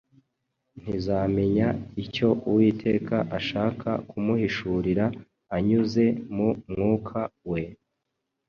ntizamenya 0.81 1.67
icyo 2.03 2.29
Uwiteka 2.49 3.17
ashaka 3.37 3.89
kumuhishurira 4.09 5.05
anyuze 5.55 6.05
mu 6.35 6.47
mwuka 6.71 7.19
we! 7.51 7.63